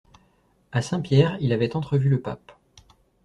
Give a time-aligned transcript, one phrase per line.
[0.71, 2.53] A Saint-Pierre, il avait entrevu le pape.